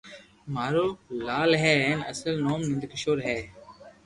مارو 0.53 0.87
لال 1.27 1.51
ھي 1.61 1.73
ھين 1.83 1.99
اصل 2.11 2.33
نوم 2.47 2.61
نند 2.69 2.83
ڪيݾور 2.91 3.17
ھي 3.27 3.37